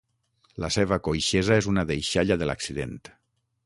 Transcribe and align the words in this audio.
La 0.63 0.71
seva 0.77 0.99
coixesa 1.09 1.59
és 1.63 1.69
una 1.75 1.87
deixalla 1.93 2.43
de 2.43 2.53
l'accident. 2.53 3.01